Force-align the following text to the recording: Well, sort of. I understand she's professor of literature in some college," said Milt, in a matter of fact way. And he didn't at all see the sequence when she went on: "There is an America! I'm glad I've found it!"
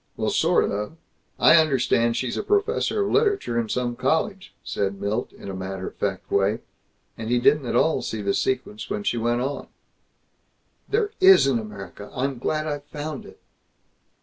Well, 0.17 0.31
sort 0.31 0.71
of. 0.71 0.97
I 1.37 1.57
understand 1.57 2.17
she's 2.17 2.35
professor 2.35 3.03
of 3.05 3.11
literature 3.11 3.59
in 3.59 3.69
some 3.69 3.95
college," 3.95 4.51
said 4.63 4.99
Milt, 4.99 5.31
in 5.31 5.47
a 5.47 5.53
matter 5.53 5.85
of 5.89 5.95
fact 5.95 6.31
way. 6.31 6.61
And 7.19 7.29
he 7.29 7.37
didn't 7.37 7.67
at 7.67 7.75
all 7.75 8.01
see 8.01 8.23
the 8.23 8.33
sequence 8.33 8.89
when 8.89 9.03
she 9.03 9.17
went 9.17 9.41
on: 9.41 9.67
"There 10.89 11.11
is 11.19 11.45
an 11.45 11.59
America! 11.59 12.11
I'm 12.15 12.39
glad 12.39 12.65
I've 12.65 12.85
found 12.85 13.25
it!" 13.27 13.39